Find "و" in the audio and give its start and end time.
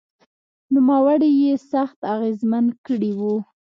3.19-3.21